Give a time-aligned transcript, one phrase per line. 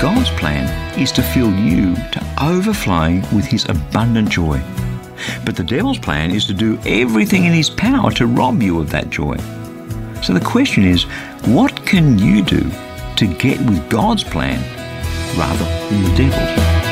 [0.00, 4.60] God's plan is to fill you to overflowing with His abundant joy.
[5.44, 8.90] But the devil's plan is to do everything in his power to rob you of
[8.90, 9.36] that joy.
[10.22, 11.04] So the question is
[11.46, 12.70] what can you do
[13.16, 14.60] to get with God's plan
[15.36, 16.91] rather than the devil's?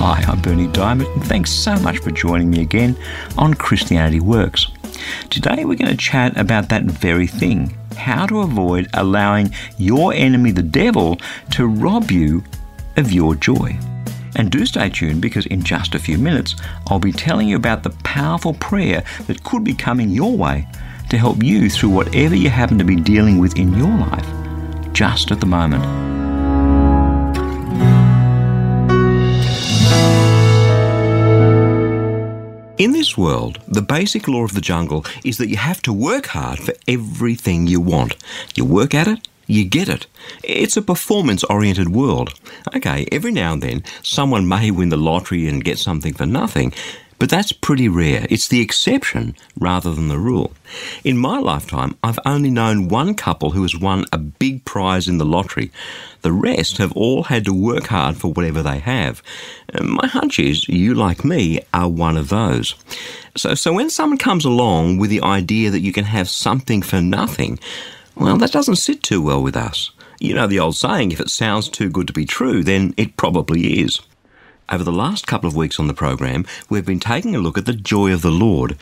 [0.00, 2.96] Hi, I'm Berni Dymet, and thanks so much for joining me again
[3.36, 4.68] on Christianity Works.
[5.28, 10.52] Today we're going to chat about that very thing how to avoid allowing your enemy,
[10.52, 11.18] the devil,
[11.50, 12.44] to rob you
[12.96, 13.76] of your joy.
[14.36, 16.54] And do stay tuned because in just a few minutes
[16.86, 20.68] I'll be telling you about the powerful prayer that could be coming your way
[21.10, 24.28] to help you through whatever you happen to be dealing with in your life
[24.92, 26.27] just at the moment.
[32.78, 36.26] In this world, the basic law of the jungle is that you have to work
[36.26, 38.14] hard for everything you want.
[38.54, 40.06] You work at it, you get it.
[40.44, 42.38] It's a performance oriented world.
[42.76, 46.72] Okay, every now and then someone may win the lottery and get something for nothing,
[47.18, 48.26] but that's pretty rare.
[48.30, 50.52] It's the exception rather than the rule.
[51.04, 55.18] In my lifetime, I've only known one couple who has won a big prize in
[55.18, 55.72] the lottery.
[56.22, 59.22] The rest have all had to work hard for whatever they have.
[59.72, 62.74] Uh, my hunch is you, like me, are one of those.
[63.36, 67.00] So, so when someone comes along with the idea that you can have something for
[67.00, 67.58] nothing,
[68.14, 69.90] well, that doesn't sit too well with us.
[70.20, 73.16] You know the old saying, if it sounds too good to be true, then it
[73.16, 74.00] probably is.
[74.70, 77.64] Over the last couple of weeks on the program, we've been taking a look at
[77.64, 78.76] the joy of the Lord.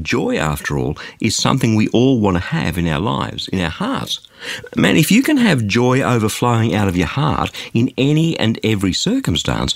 [0.00, 3.68] Joy, after all, is something we all want to have in our lives, in our
[3.68, 4.20] hearts.
[4.76, 8.92] Man, if you can have joy overflowing out of your heart in any and every
[8.92, 9.74] circumstance,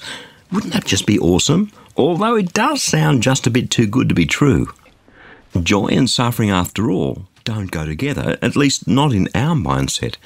[0.52, 1.72] wouldn't that just be awesome?
[1.96, 4.72] Although it does sound just a bit too good to be true.
[5.60, 10.16] Joy and suffering, after all, don't go together, at least not in our mindset.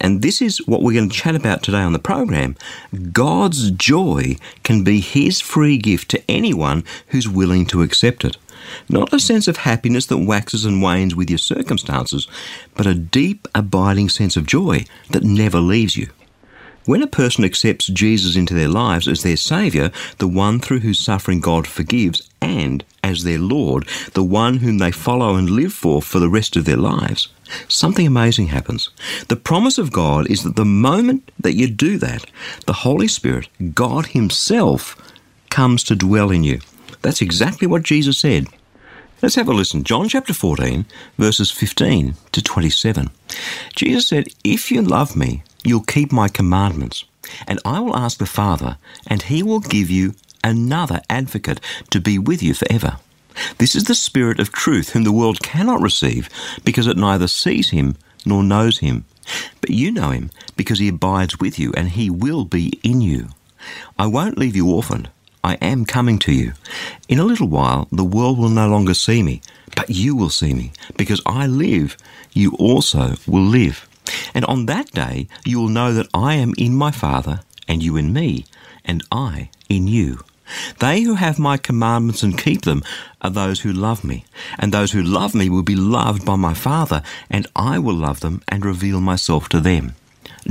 [0.00, 2.56] And this is what we're going to chat about today on the program.
[3.10, 8.36] God's joy can be His free gift to anyone who's willing to accept it.
[8.86, 12.28] Not a sense of happiness that waxes and wanes with your circumstances,
[12.74, 16.10] but a deep, abiding sense of joy that never leaves you.
[16.84, 20.98] When a person accepts Jesus into their lives as their Saviour, the one through whose
[20.98, 26.02] suffering God forgives, and as their Lord, the one whom they follow and live for
[26.02, 27.28] for the rest of their lives,
[27.68, 28.90] something amazing happens.
[29.28, 32.26] The promise of God is that the moment that you do that,
[32.66, 34.96] the Holy Spirit, God Himself,
[35.50, 36.60] comes to dwell in you.
[37.02, 38.46] That's exactly what Jesus said.
[39.20, 39.82] Let's have a listen.
[39.82, 40.86] John chapter 14,
[41.16, 43.10] verses 15 to 27.
[43.74, 47.04] Jesus said, If you love me, you'll keep my commandments,
[47.48, 51.60] and I will ask the Father, and he will give you another advocate
[51.90, 52.98] to be with you forever.
[53.58, 56.28] This is the Spirit of truth, whom the world cannot receive,
[56.64, 59.04] because it neither sees him nor knows him.
[59.60, 63.28] But you know him, because he abides with you, and he will be in you.
[63.98, 65.10] I won't leave you orphaned.
[65.44, 66.52] I am coming to you.
[67.08, 69.40] In a little while, the world will no longer see me,
[69.76, 70.72] but you will see me.
[70.96, 71.96] Because I live,
[72.32, 73.88] you also will live.
[74.34, 77.96] And on that day, you will know that I am in my Father, and you
[77.96, 78.46] in me,
[78.88, 80.24] and I in you.
[80.78, 82.82] They who have my commandments and keep them
[83.20, 84.24] are those who love me,
[84.58, 88.20] and those who love me will be loved by my Father, and I will love
[88.20, 89.94] them and reveal myself to them.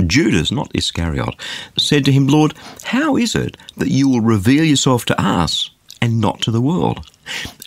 [0.06, 1.34] Judas, not Iscariot,
[1.76, 2.54] said to him, Lord,
[2.84, 5.70] how is it that you will reveal yourself to us
[6.00, 7.10] and not to the world?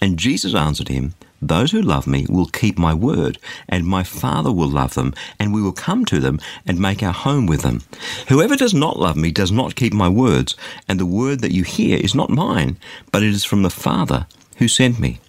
[0.01, 4.51] And Jesus answered him, Those who love me will keep my word, and my Father
[4.51, 7.81] will love them, and we will come to them and make our home with them.
[8.27, 10.55] Whoever does not love me does not keep my words,
[10.87, 12.77] and the word that you hear is not mine,
[13.11, 14.27] but it is from the Father
[14.57, 15.19] who sent me.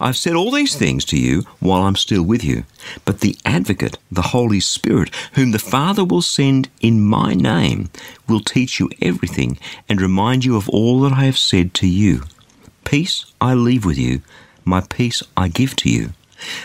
[0.00, 2.64] I've said all these things to you while I'm still with you.
[3.04, 7.90] But the Advocate, the Holy Spirit, whom the Father will send in my name,
[8.28, 9.58] will teach you everything
[9.88, 12.22] and remind you of all that I have said to you.
[12.84, 14.22] Peace I leave with you,
[14.66, 16.12] my peace I give to you.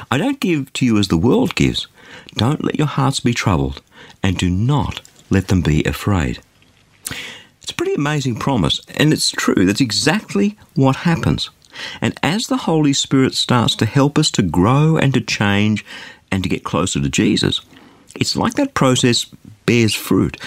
[0.10, 1.88] I don't give to you as the world gives.
[2.36, 3.82] Don't let your hearts be troubled,
[4.22, 6.40] and do not let them be afraid.
[7.62, 9.66] It's a pretty amazing promise, and it's true.
[9.66, 11.50] That's exactly what happens.
[12.02, 15.86] And as the Holy Spirit starts to help us to grow and to change
[16.32, 17.62] and to get closer to Jesus,
[18.16, 19.26] it's like that process
[19.66, 20.38] bears fruit.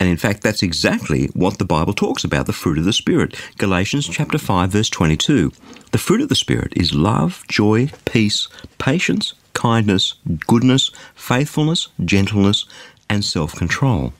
[0.00, 3.36] And in fact, that's exactly what the Bible talks about the fruit of the Spirit.
[3.58, 5.52] Galatians chapter 5 verse 22.
[5.92, 8.48] The fruit of the Spirit is love, joy, peace,
[8.78, 10.14] patience, kindness,
[10.46, 12.64] goodness, faithfulness, gentleness,
[13.10, 14.14] and self-control.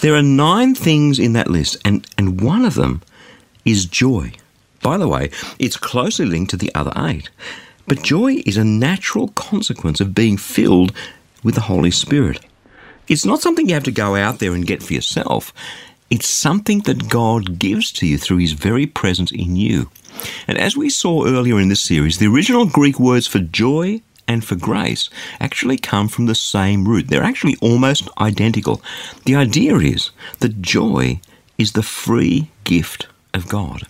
[0.00, 3.02] There are nine things in that list and, and one of them
[3.66, 4.32] is joy.
[4.82, 7.28] By the way, it's closely linked to the other eight.
[7.86, 10.92] But joy is a natural consequence of being filled
[11.42, 12.44] with the Holy Spirit.
[13.08, 15.52] It's not something you have to go out there and get for yourself.
[16.10, 19.90] It's something that God gives to you through His very presence in you.
[20.46, 24.44] And as we saw earlier in this series, the original Greek words for joy and
[24.44, 25.08] for grace
[25.40, 27.08] actually come from the same root.
[27.08, 28.82] They're actually almost identical.
[29.24, 30.10] The idea is
[30.40, 31.20] that joy
[31.58, 33.86] is the free gift of God.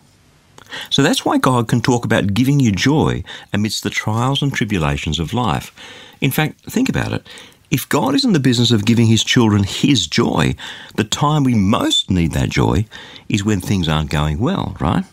[0.90, 3.22] So that's why God can talk about giving you joy
[3.52, 5.72] amidst the trials and tribulations of life.
[6.20, 7.26] In fact, think about it.
[7.70, 10.54] If God is in the business of giving his children his joy,
[10.94, 12.86] the time we most need that joy
[13.28, 15.04] is when things aren't going well, right?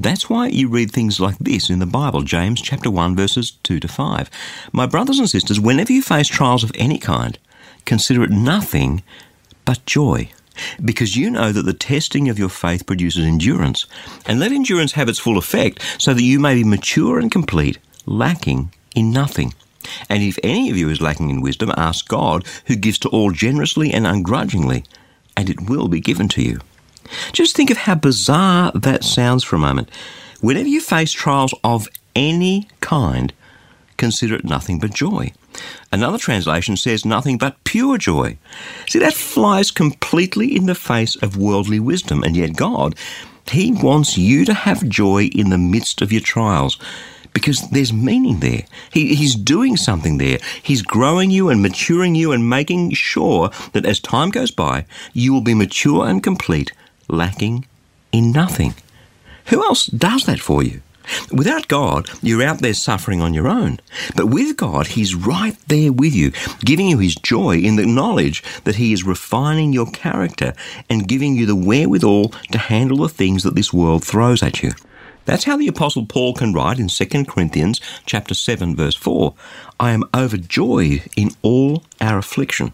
[0.00, 3.80] That's why you read things like this in the Bible, James chapter 1 verses 2
[3.80, 4.30] to 5.
[4.72, 7.38] My brothers and sisters, whenever you face trials of any kind,
[7.84, 9.02] consider it nothing
[9.64, 10.30] but joy,
[10.84, 13.86] because you know that the testing of your faith produces endurance,
[14.26, 17.78] and let endurance have its full effect, so that you may be mature and complete,
[18.06, 19.54] lacking in nothing.
[20.08, 23.30] And if any of you is lacking in wisdom, ask God, who gives to all
[23.30, 24.84] generously and ungrudgingly,
[25.36, 26.60] and it will be given to you.
[27.32, 29.90] Just think of how bizarre that sounds for a moment.
[30.40, 33.32] Whenever you face trials of any kind,
[33.96, 35.32] consider it nothing but joy.
[35.90, 38.36] Another translation says nothing but pure joy.
[38.88, 42.94] See, that flies completely in the face of worldly wisdom, and yet God,
[43.50, 46.78] He wants you to have joy in the midst of your trials
[47.32, 48.64] because there's meaning there.
[48.92, 50.38] He, he's doing something there.
[50.62, 55.32] He's growing you and maturing you and making sure that as time goes by, you
[55.32, 56.72] will be mature and complete,
[57.08, 57.66] lacking
[58.12, 58.74] in nothing.
[59.46, 60.82] Who else does that for you?
[61.32, 63.80] Without God, you're out there suffering on your own.
[64.14, 68.42] But with God, He's right there with you, giving you His joy in the knowledge
[68.64, 70.52] that He is refining your character
[70.90, 74.72] and giving you the wherewithal to handle the things that this world throws at you.
[75.28, 79.34] That's how the apostle Paul can write in 2 Corinthians chapter 7 verse 4,
[79.78, 82.72] I am overjoyed in all our affliction.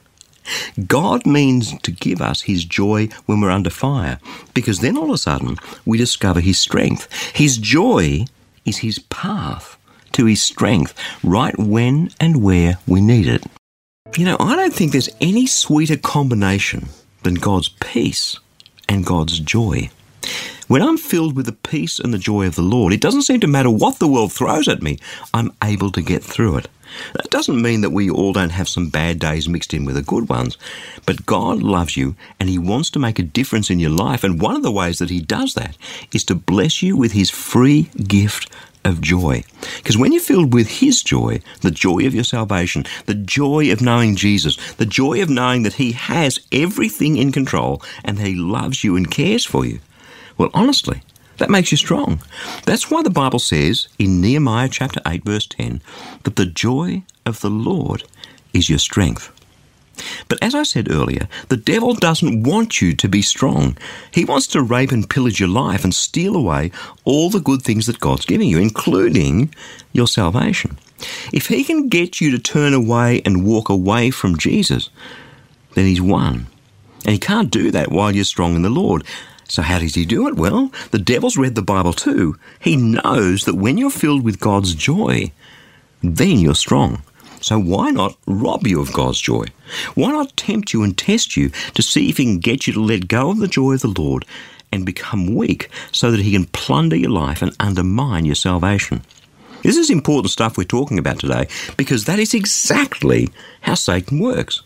[0.87, 4.21] God means to give us his joy when we're under fire,
[4.55, 7.13] because then all of a sudden we discover his strength.
[7.35, 8.27] His joy
[8.65, 9.77] is his path
[10.13, 13.43] to his strength right when and where we need it.
[14.17, 16.91] You know, I don't think there's any sweeter combination
[17.25, 18.39] than God's peace
[18.89, 19.91] and God's joy.
[20.67, 23.41] When I'm filled with the peace and the joy of the Lord, it doesn't seem
[23.41, 24.99] to matter what the world throws at me,
[25.35, 26.69] I'm able to get through it.
[27.13, 30.03] That doesn't mean that we all don't have some bad days mixed in with the
[30.03, 30.57] good ones,
[31.05, 34.25] but God loves you and He wants to make a difference in your life.
[34.25, 35.77] And one of the ways that He does that
[36.13, 38.51] is to bless you with His free gift
[38.87, 39.45] of joy.
[39.77, 43.83] Because when you're filled with His joy, the joy of your salvation, the joy of
[43.83, 48.35] knowing Jesus, the joy of knowing that He has everything in control and that He
[48.35, 49.81] loves you and cares for you,
[50.39, 51.03] well, honestly,
[51.39, 52.21] that makes you strong.
[52.65, 55.83] That's why the Bible says in Nehemiah chapter 8, verse 10,
[56.23, 58.05] that the joy of the Lord
[58.53, 59.31] is your strength.
[60.29, 63.77] But as I said earlier, the devil doesn't want you to be strong.
[64.11, 66.73] He wants to rape and pillage your life and steal away
[67.05, 69.55] all the good things that God's giving you, including
[69.93, 70.79] your salvation.
[71.33, 74.91] If he can get you to turn away and walk away from Jesus,
[75.75, 76.47] then he's won.
[77.05, 79.05] And he can't do that while you're strong in the Lord.
[79.49, 80.37] So, how does he do it?
[80.37, 82.39] Well, the devil's read the Bible too.
[82.61, 85.33] He knows that when you're filled with God's joy,
[86.03, 87.03] then you're strong.
[87.41, 89.47] So, why not rob you of God's joy?
[89.95, 92.81] Why not tempt you and test you to see if he can get you to
[92.81, 94.25] let go of the joy of the Lord
[94.73, 99.03] and become weak so that he can plunder your life and undermine your salvation?
[99.65, 103.31] This is important stuff we're talking about today because that is exactly
[103.63, 104.61] how Satan works.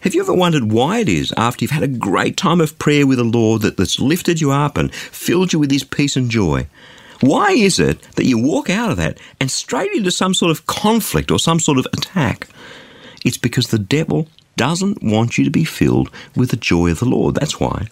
[0.00, 3.06] Have you ever wondered why it is after you've had a great time of prayer
[3.06, 6.28] with the Lord that that's lifted you up and filled you with his peace and
[6.28, 6.66] joy?
[7.20, 10.66] Why is it that you walk out of that and straight into some sort of
[10.66, 12.48] conflict or some sort of attack?
[13.24, 14.26] It's because the devil
[14.56, 17.36] doesn't want you to be filled with the joy of the Lord.
[17.36, 17.86] That's why.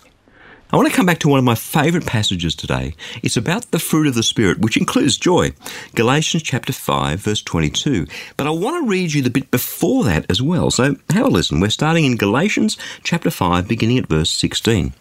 [0.71, 2.95] I want to come back to one of my favourite passages today.
[3.23, 5.53] It's about the fruit of the Spirit, which includes joy.
[5.95, 8.07] Galatians chapter 5, verse 22.
[8.37, 10.71] But I want to read you the bit before that as well.
[10.71, 11.61] So have a listen.
[11.61, 14.93] We're starting in Galatians chapter 5, beginning at verse 16.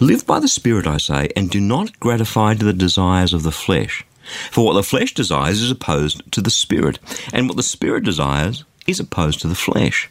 [0.00, 3.52] Live by the Spirit, I say, and do not gratify to the desires of the
[3.52, 4.06] flesh.
[4.50, 6.98] For what the flesh desires is opposed to the spirit,
[7.30, 10.08] and what the spirit desires is opposed to the flesh.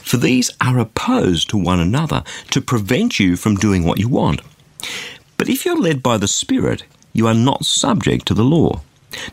[0.00, 4.40] For these are opposed to one another to prevent you from doing what you want.
[5.36, 8.82] But if you're led by the Spirit, you are not subject to the law.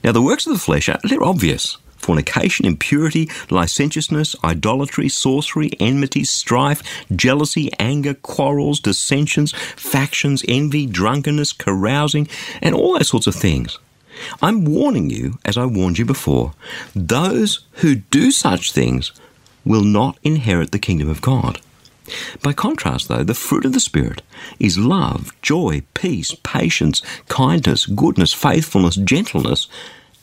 [0.03, 6.23] Now, the works of the flesh are they're obvious fornication, impurity, licentiousness, idolatry, sorcery, enmity,
[6.23, 6.83] strife,
[7.15, 12.27] jealousy, anger, quarrels, dissensions, factions, envy, drunkenness, carousing,
[12.61, 13.79] and all those sorts of things.
[14.41, 16.53] I'm warning you, as I warned you before,
[16.95, 19.11] those who do such things
[19.65, 21.59] will not inherit the kingdom of God.
[22.43, 24.21] By contrast, though, the fruit of the Spirit
[24.59, 29.67] is love, joy, peace, patience, kindness, goodness, faithfulness, gentleness,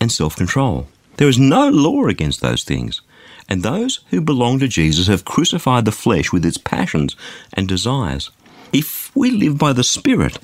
[0.01, 0.87] and self control.
[1.17, 3.03] There is no law against those things.
[3.49, 7.17] And those who belong to Jesus have crucified the flesh with its passions
[7.53, 8.31] and desires.
[8.73, 10.39] If we live by the Spirit,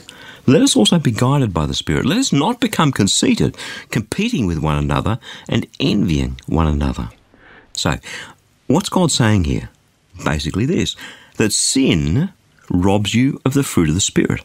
[0.46, 2.04] let us also be guided by the Spirit.
[2.04, 3.56] Let us not become conceited,
[3.90, 7.10] competing with one another and envying one another.
[7.72, 7.98] So,
[8.68, 9.70] what's God saying here?
[10.25, 10.94] Basically, this
[11.37, 12.30] that sin
[12.70, 14.42] robs you of the fruit of the Spirit.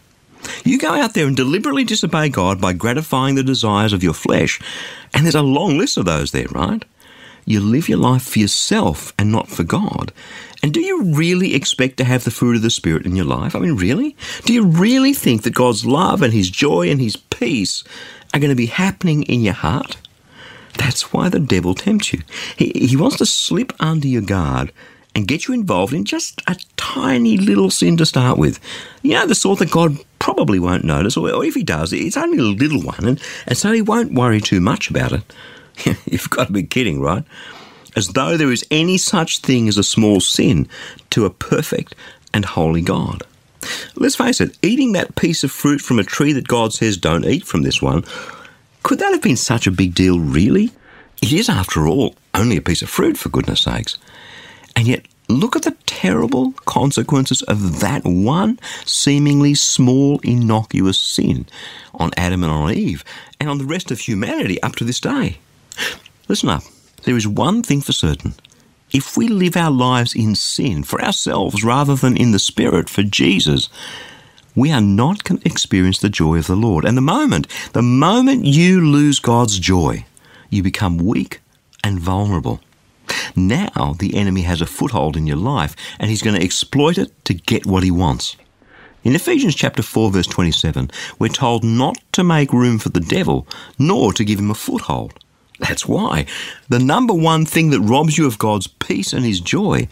[0.65, 4.59] You go out there and deliberately disobey God by gratifying the desires of your flesh,
[5.13, 6.83] and there's a long list of those there, right?
[7.45, 10.13] You live your life for yourself and not for God.
[10.61, 13.55] And do you really expect to have the fruit of the Spirit in your life?
[13.55, 14.15] I mean, really?
[14.45, 17.83] Do you really think that God's love and His joy and His peace
[18.33, 19.97] are going to be happening in your heart?
[20.77, 22.21] That's why the devil tempts you.
[22.57, 24.71] He, he wants to slip under your guard
[25.15, 28.59] and get you involved in just a tiny little sin to start with.
[29.01, 32.37] You know, the sort that God probably won't notice, or if he does, it's only
[32.37, 35.33] a little one, and, and so he won't worry too much about it.
[36.05, 37.23] You've got to be kidding, right?
[37.95, 40.67] As though there is any such thing as a small sin
[41.11, 41.93] to a perfect
[42.33, 43.23] and holy God.
[43.95, 47.25] Let's face it, eating that piece of fruit from a tree that God says don't
[47.25, 48.03] eat from this one,
[48.83, 50.71] could that have been such a big deal, really?
[51.21, 53.97] It is, after all, only a piece of fruit, for goodness sakes.
[54.75, 61.45] And yet, Look at the terrible consequences of that one seemingly small, innocuous sin
[61.93, 63.03] on Adam and on Eve,
[63.39, 65.37] and on the rest of humanity up to this day.
[66.27, 66.63] Listen up.
[67.03, 68.35] There is one thing for certain.
[68.91, 73.01] If we live our lives in sin for ourselves rather than in the Spirit for
[73.01, 73.69] Jesus,
[74.55, 76.85] we are not going to experience the joy of the Lord.
[76.85, 80.05] And the moment, the moment you lose God's joy,
[80.49, 81.41] you become weak
[81.83, 82.61] and vulnerable.
[83.35, 87.11] Now the enemy has a foothold in your life and he's going to exploit it
[87.25, 88.37] to get what he wants.
[89.03, 93.45] In Ephesians chapter 4 verse 27, we're told not to make room for the devil,
[93.77, 95.19] nor to give him a foothold.
[95.59, 96.25] That's why
[96.69, 99.87] the number one thing that robs you of God's peace and his joy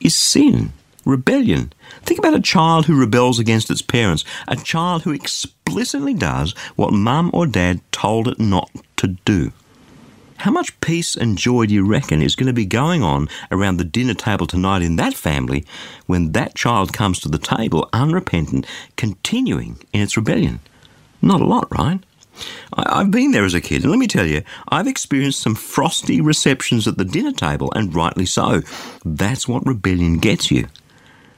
[0.00, 0.72] is sin,
[1.04, 1.72] rebellion.
[2.02, 6.92] Think about a child who rebels against its parents, a child who explicitly does what
[6.92, 9.52] mum or dad told it not to do.
[10.38, 13.76] How much peace and joy do you reckon is going to be going on around
[13.76, 15.66] the dinner table tonight in that family
[16.06, 18.66] when that child comes to the table unrepentant,
[18.96, 20.60] continuing in its rebellion?
[21.20, 22.00] Not a lot, right?
[22.72, 26.22] I've been there as a kid, and let me tell you, I've experienced some frosty
[26.22, 28.62] receptions at the dinner table, and rightly so.
[29.04, 30.68] That's what rebellion gets you.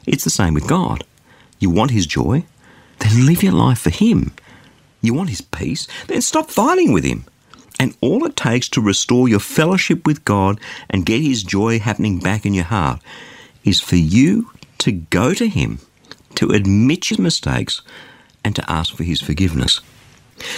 [0.07, 1.05] It's the same with God.
[1.59, 2.45] You want His joy?
[2.99, 4.33] Then live your life for Him.
[5.01, 5.87] You want His peace?
[6.07, 7.25] Then stop fighting with Him.
[7.79, 12.21] And all it takes to restore your fellowship with God and get His joy happening
[12.21, 13.01] back in your heart
[13.65, 15.79] is for you to go to Him,
[16.37, 17.83] to admit your mistakes,
[18.45, 19.81] and to ask for His forgiveness.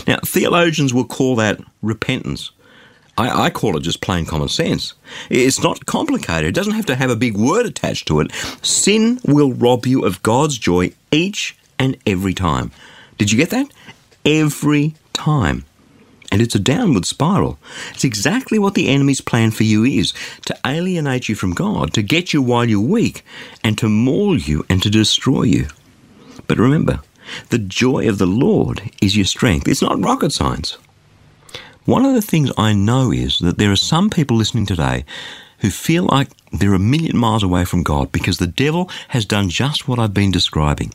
[0.07, 2.51] Now, theologians will call that repentance.
[3.17, 4.95] I, I, call it just plain common sense.
[5.31, 6.49] It's not complicated.
[6.49, 8.33] It doesn't have to have a big word attached to it.
[8.63, 12.73] Sin will rob you of God's joy each and every time.
[13.19, 13.69] Did you get that?
[14.25, 15.65] Every time
[16.35, 17.61] and it's a downward spiral.
[17.91, 20.13] It's exactly what the enemy's plan for you is
[20.47, 23.25] to alienate you from God, to get you while you're weak,
[23.63, 25.69] and to maul you and to destroy you.
[26.49, 27.03] But remember,
[27.51, 29.69] the joy of the Lord is your strength.
[29.69, 30.77] It's not rocket science.
[31.85, 35.05] One of the things I know is that there are some people listening today
[35.59, 39.51] who feel like they're a million miles away from God because the devil has done
[39.51, 40.95] just what I've been describing.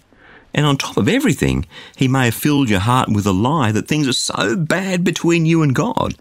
[0.51, 3.88] And on top of everything, he may have filled your heart with a lie that
[3.88, 6.15] things are so bad between you and God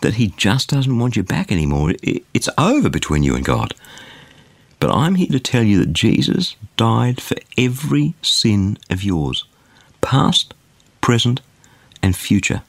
[0.00, 1.92] that he just doesn't want you back anymore.
[2.02, 3.74] It's over between you and God.
[4.80, 9.44] But I'm here to tell you that Jesus died for every sin of yours,
[10.00, 10.54] past,
[11.00, 11.42] present,
[12.02, 12.62] and future.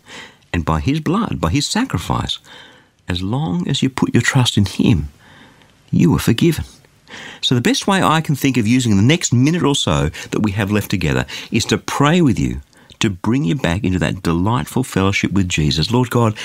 [0.55, 2.39] And by his blood, by his sacrifice,
[3.09, 5.09] as long as you put your trust in him,
[5.91, 6.63] you are forgiven.
[7.41, 10.43] So, the best way I can think of using the next minute or so that
[10.43, 12.61] we have left together is to pray with you,
[13.01, 15.91] to bring you back into that delightful fellowship with Jesus.
[15.91, 16.37] Lord God,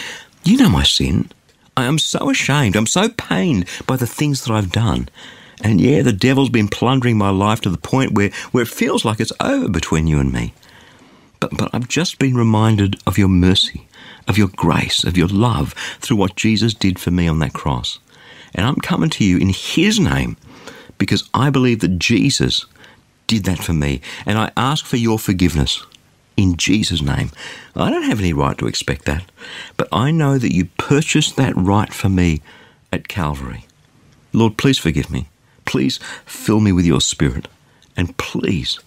[0.43, 1.31] you know my sin.
[1.77, 2.75] I am so ashamed.
[2.75, 5.09] I'm so pained by the things that I've done.
[5.63, 9.05] And yeah, the devil's been plundering my life to the point where, where it feels
[9.05, 10.53] like it's over between you and me.
[11.41, 13.89] But, but I've just been reminded of your mercy,
[14.29, 17.99] of your grace, of your love through what Jesus did for me on that cross.
[18.55, 20.37] And I'm coming to you in His name
[20.99, 22.67] because I believe that Jesus
[23.27, 24.01] did that for me.
[24.27, 25.85] And I ask for your forgiveness
[26.37, 27.31] in Jesus' name.
[27.75, 29.31] I don't have any right to expect that,
[29.77, 32.43] but I know that you purchased that right for me
[32.93, 33.67] at Calvary.
[34.33, 35.29] Lord, please forgive me.
[35.65, 37.49] Please fill me with your spirit.
[37.97, 38.79] And please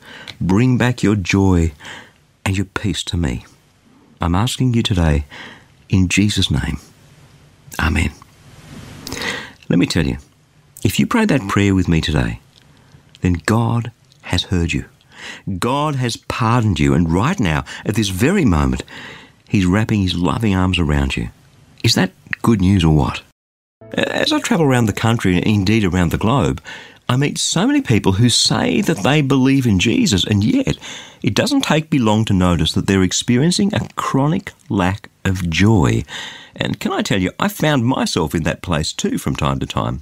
[0.41, 1.73] bring back your joy
[2.45, 3.45] and your peace to me.
[4.21, 5.25] I'm asking you today
[5.89, 6.79] in Jesus' name.
[7.79, 8.11] Amen.
[9.69, 10.17] Let me tell you,
[10.83, 12.39] if you pray that prayer with me today,
[13.21, 13.91] then God
[14.23, 14.85] has heard you.
[15.59, 18.83] God has pardoned you, and right now, at this very moment,
[19.47, 21.29] He's wrapping His loving arms around you.
[21.83, 23.21] Is that good news or what?
[23.93, 26.61] As I travel around the country, and indeed around the globe,
[27.09, 30.77] I meet so many people who say that they believe in Jesus, and yet
[31.21, 36.03] it doesn't take me long to notice that they're experiencing a chronic lack of joy.
[36.55, 39.65] And can I tell you, I found myself in that place too from time to
[39.65, 40.01] time.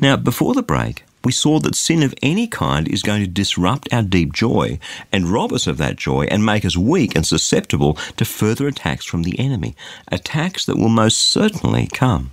[0.00, 3.92] Now, before the break, we saw that sin of any kind is going to disrupt
[3.92, 4.78] our deep joy
[5.12, 9.04] and rob us of that joy and make us weak and susceptible to further attacks
[9.04, 9.74] from the enemy,
[10.12, 12.30] attacks that will most certainly come.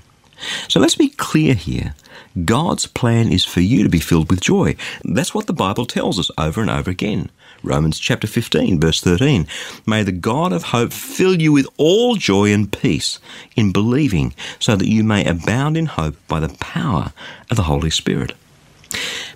[0.68, 1.96] So let's be clear here.
[2.44, 4.76] God's plan is for you to be filled with joy.
[5.04, 7.30] That's what the Bible tells us over and over again.
[7.64, 9.48] Romans chapter 15, verse 13.
[9.88, 13.20] May the God of hope fill you with all joy and peace
[13.56, 17.14] in believing, so that you may abound in hope by the power
[17.50, 18.34] of the Holy Spirit.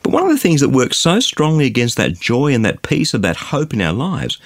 [0.04, 3.14] But one of the things that works so strongly against that joy and that peace
[3.14, 4.38] and that hope in our lives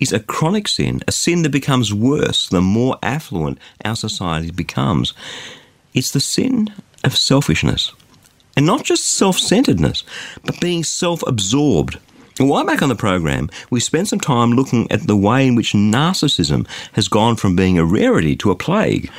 [0.00, 5.12] is a chronic sin, a sin that becomes worse the more affluent our society becomes.
[5.98, 7.92] It's the sin of selfishness.
[8.56, 10.04] And not just self centeredness,
[10.44, 11.98] but being self absorbed.
[12.38, 15.56] A while back on the program, we spent some time looking at the way in
[15.56, 19.10] which narcissism has gone from being a rarity to a plague.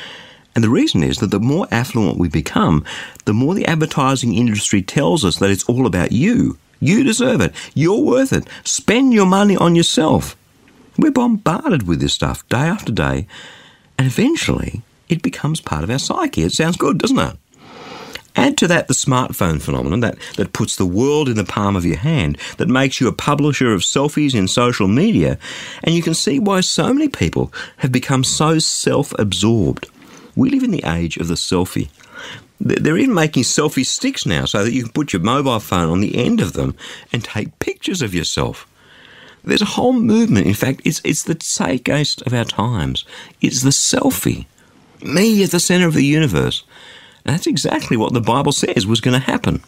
[0.55, 2.85] And the reason is that the more affluent we become,
[3.25, 6.57] the more the advertising industry tells us that it's all about you.
[6.79, 7.53] You deserve it.
[7.73, 8.47] You're worth it.
[8.63, 10.37] Spend your money on yourself.
[10.97, 13.27] We're bombarded with this stuff day after day,
[13.97, 16.43] and eventually it becomes part of our psyche.
[16.43, 17.35] It sounds good, doesn't it?
[18.35, 21.85] Add to that the smartphone phenomenon that, that puts the world in the palm of
[21.85, 25.37] your hand, that makes you a publisher of selfies in social media,
[25.83, 29.89] and you can see why so many people have become so self absorbed.
[30.35, 31.89] We live in the age of the selfie.
[32.61, 36.01] They're even making selfie sticks now so that you can put your mobile phone on
[36.01, 36.75] the end of them
[37.11, 38.67] and take pictures of yourself.
[39.43, 40.47] There's a whole movement.
[40.47, 43.05] In fact, it's, it's the zeitgeist of our times.
[43.41, 44.45] It's the selfie.
[45.03, 46.63] Me at the center of the universe.
[47.25, 49.61] And that's exactly what the Bible says was going to happen.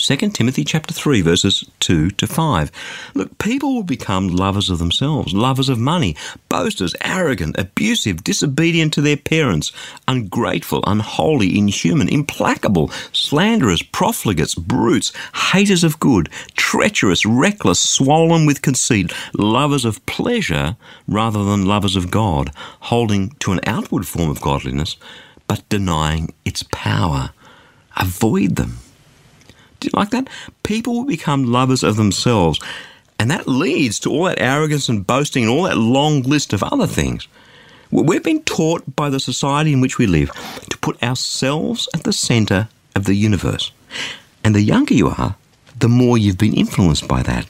[0.00, 2.72] 2 Timothy chapter 3 verses 2 to 5.
[3.14, 6.16] Look, people will become lovers of themselves, lovers of money,
[6.48, 9.72] boasters, arrogant, abusive, disobedient to their parents,
[10.08, 15.12] ungrateful, unholy, inhuman, implacable, slanderers, profligates, brutes,
[15.52, 22.10] haters of good, treacherous, reckless, swollen with conceit, lovers of pleasure rather than lovers of
[22.10, 24.96] God, holding to an outward form of godliness,
[25.46, 27.30] but denying its power.
[27.96, 28.78] Avoid them.
[29.80, 30.28] Do you like that?
[30.62, 32.60] People will become lovers of themselves.
[33.18, 36.62] And that leads to all that arrogance and boasting and all that long list of
[36.62, 37.28] other things.
[37.90, 40.30] We've been taught by the society in which we live
[40.70, 43.72] to put ourselves at the centre of the universe.
[44.44, 45.36] And the younger you are,
[45.78, 47.46] the more you've been influenced by that.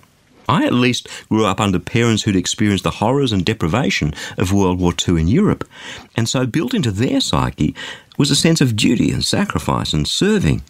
[0.48, 4.80] I at least grew up under parents who'd experienced the horrors and deprivation of World
[4.80, 5.68] War II in Europe.
[6.16, 7.74] And so built into their psyche
[8.18, 10.62] was a sense of duty and sacrifice and serving.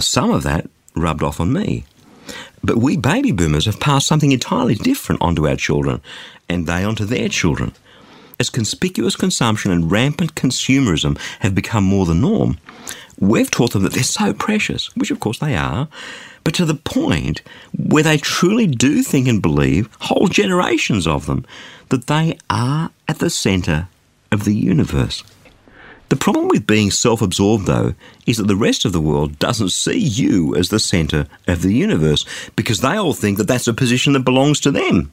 [0.00, 1.84] Some of that rubbed off on me.
[2.62, 6.00] But we baby boomers have passed something entirely different onto our children,
[6.48, 7.72] and they onto their children.
[8.38, 12.58] As conspicuous consumption and rampant consumerism have become more the norm,
[13.18, 15.88] we've taught them that they're so precious, which of course they are,
[16.44, 17.42] but to the point
[17.76, 21.44] where they truly do think and believe, whole generations of them,
[21.90, 23.88] that they are at the centre
[24.32, 25.22] of the universe.
[26.12, 27.94] The problem with being self absorbed, though,
[28.26, 31.72] is that the rest of the world doesn't see you as the centre of the
[31.72, 35.10] universe because they all think that that's a position that belongs to them.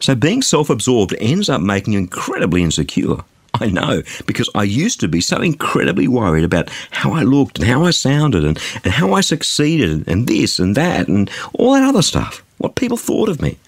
[0.00, 3.18] So being self absorbed ends up making you incredibly insecure.
[3.52, 7.68] I know, because I used to be so incredibly worried about how I looked and
[7.68, 11.86] how I sounded and, and how I succeeded and this and that and all that
[11.86, 13.58] other stuff, what people thought of me.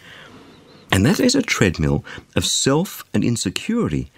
[0.90, 2.02] And that is a treadmill
[2.34, 4.10] of self and insecurity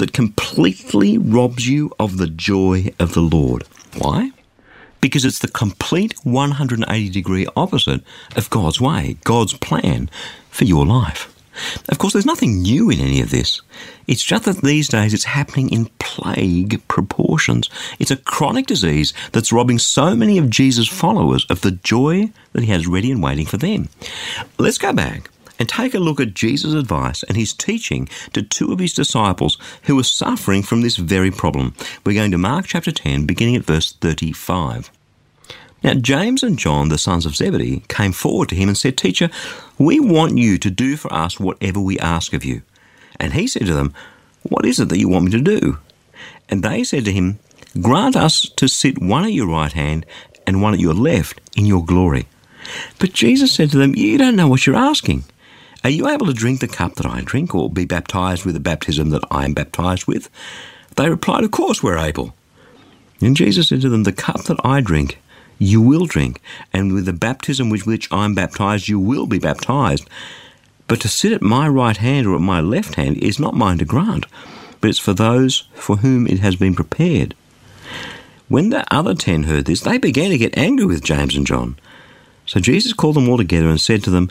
[0.00, 3.64] that completely robs you of the joy of the Lord.
[3.98, 4.32] Why?
[5.00, 8.02] Because it's the complete 180 degree opposite
[8.34, 10.10] of God's way, God's plan
[10.50, 11.34] for your life.
[11.90, 13.60] Of course, there's nothing new in any of this.
[14.06, 17.68] It's just that these days it's happening in plague proportions.
[17.98, 22.64] It's a chronic disease that's robbing so many of Jesus' followers of the joy that
[22.64, 23.88] he has ready and waiting for them.
[24.58, 28.72] Let's go back and take a look at Jesus' advice and his teaching to two
[28.72, 31.74] of his disciples who were suffering from this very problem.
[32.04, 34.90] We're going to Mark chapter 10, beginning at verse 35.
[35.84, 39.28] Now, James and John, the sons of Zebedee, came forward to him and said, Teacher,
[39.78, 42.62] we want you to do for us whatever we ask of you.
[43.18, 43.94] And he said to them,
[44.42, 45.78] What is it that you want me to do?
[46.48, 47.38] And they said to him,
[47.80, 50.06] Grant us to sit one at your right hand
[50.46, 52.26] and one at your left in your glory.
[52.98, 55.24] But Jesus said to them, You don't know what you're asking.
[55.82, 58.60] Are you able to drink the cup that I drink, or be baptized with the
[58.60, 60.28] baptism that I am baptized with?
[60.96, 62.34] They replied, Of course we're able.
[63.20, 65.18] And Jesus said to them, The cup that I drink,
[65.58, 66.40] you will drink,
[66.72, 70.08] and with the baptism with which I'm baptized, you will be baptized.
[70.86, 73.78] But to sit at my right hand or at my left hand is not mine
[73.78, 74.26] to grant,
[74.80, 77.34] but it's for those for whom it has been prepared.
[78.48, 81.78] When the other ten heard this, they began to get angry with James and John.
[82.44, 84.30] So Jesus called them all together and said to them,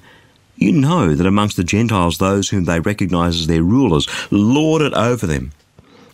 [0.59, 4.93] You know that amongst the Gentiles those whom they recognize as their rulers lord it
[4.93, 5.53] over them,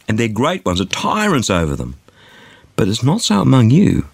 [0.08, 1.96] and their great ones are tyrants over them.
[2.76, 4.06] But it's not so among you.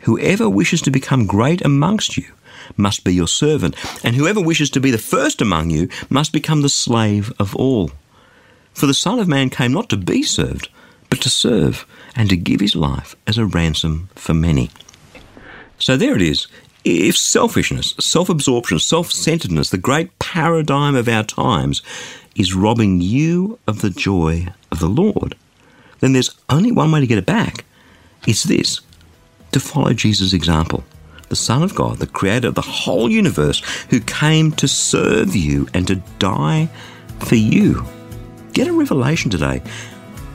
[0.00, 2.32] Whoever wishes to become great amongst you
[2.76, 6.62] must be your servant, and whoever wishes to be the first among you must become
[6.62, 7.90] the slave of all.
[8.74, 10.68] For the Son of Man came not to be served,
[11.10, 14.70] but to serve, and to give his life as a ransom for many.
[15.80, 16.46] So there it is.
[16.84, 21.82] If selfishness, self absorption, self centeredness, the great paradigm of our times,
[22.34, 25.36] is robbing you of the joy of the Lord,
[26.00, 27.64] then there's only one way to get it back.
[28.26, 28.80] It's this
[29.52, 30.82] to follow Jesus' example.
[31.28, 35.68] The Son of God, the creator of the whole universe, who came to serve you
[35.72, 36.68] and to die
[37.20, 37.86] for you.
[38.52, 39.62] Get a revelation today.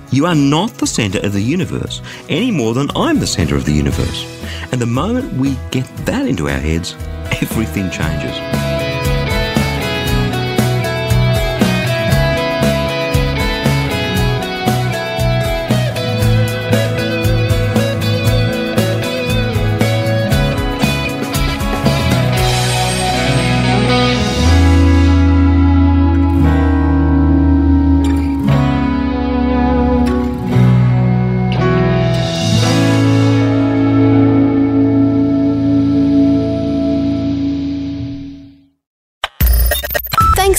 [0.09, 3.65] You are not the center of the universe any more than I'm the center of
[3.65, 4.25] the universe.
[4.71, 6.95] And the moment we get that into our heads,
[7.41, 8.66] everything changes.